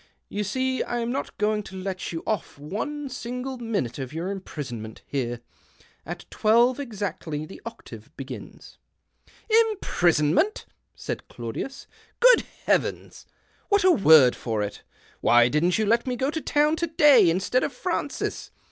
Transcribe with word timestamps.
You 0.29 0.43
see 0.43 0.81
I 0.81 0.97
am 0.97 1.11
not 1.11 1.37
going 1.37 1.61
to 1.61 1.75
let 1.79 2.11
you 2.11 2.23
off 2.25 2.57
one 2.57 3.07
single 3.07 3.59
minute 3.59 3.99
of 3.99 4.11
your 4.11 4.31
imprisonment 4.31 5.03
bere. 5.11 5.41
At 6.07 6.25
twelve 6.31 6.79
exactly 6.79 7.45
the 7.45 7.61
octave 7.67 8.09
begins."" 8.17 8.79
Imprisonment!" 9.71 10.65
said 11.05 11.27
Claudius." 11.27 11.85
Good 12.19 12.45
iieavens! 12.67 13.27
what 13.69 13.83
a 13.83 13.91
word 13.91 14.35
for 14.35 14.63
it. 14.63 14.81
Why 15.19 15.47
didn't 15.49 15.77
you 15.77 15.85
let 15.85 16.07
me 16.07 16.15
go 16.15 16.31
to 16.31 16.41
town 16.41 16.77
to 16.77 16.87
day 16.87 17.29
instead 17.29 17.63
of 17.63 17.71
Francis 17.71 18.49